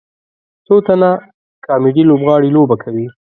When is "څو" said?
0.65-0.75